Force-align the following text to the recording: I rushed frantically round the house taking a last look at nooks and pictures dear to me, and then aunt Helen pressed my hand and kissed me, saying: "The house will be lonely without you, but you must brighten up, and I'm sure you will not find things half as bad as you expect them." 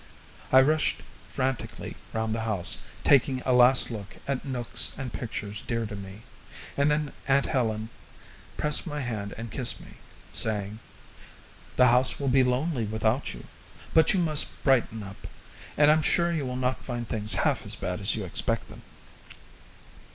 I 0.51 0.61
rushed 0.61 1.03
frantically 1.29 1.95
round 2.11 2.33
the 2.33 2.39
house 2.41 2.79
taking 3.03 3.43
a 3.45 3.53
last 3.53 3.91
look 3.91 4.17
at 4.27 4.43
nooks 4.43 4.95
and 4.97 5.13
pictures 5.13 5.63
dear 5.67 5.85
to 5.85 5.95
me, 5.95 6.21
and 6.75 6.89
then 6.89 7.13
aunt 7.27 7.45
Helen 7.45 7.89
pressed 8.57 8.87
my 8.87 8.99
hand 9.01 9.35
and 9.37 9.51
kissed 9.51 9.79
me, 9.79 9.97
saying: 10.31 10.79
"The 11.75 11.89
house 11.89 12.19
will 12.19 12.29
be 12.29 12.43
lonely 12.43 12.85
without 12.85 13.35
you, 13.35 13.45
but 13.93 14.11
you 14.11 14.19
must 14.19 14.63
brighten 14.63 15.03
up, 15.03 15.27
and 15.77 15.91
I'm 15.91 16.01
sure 16.01 16.31
you 16.31 16.47
will 16.47 16.55
not 16.55 16.83
find 16.83 17.07
things 17.07 17.35
half 17.35 17.63
as 17.63 17.75
bad 17.75 17.99
as 18.01 18.15
you 18.15 18.25
expect 18.25 18.69
them." 18.69 18.81